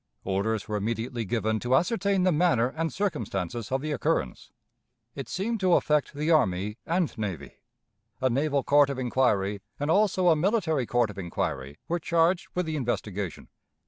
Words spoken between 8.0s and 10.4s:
A naval court of inquiry and also a